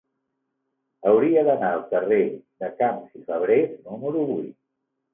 Hauria 1.11 1.43
d'anar 1.49 1.71
al 1.77 1.85
carrer 1.93 2.19
de 2.65 2.73
Camps 2.83 3.23
i 3.23 3.25
Fabrés 3.31 3.81
número 3.81 4.29
vuit. 4.35 4.55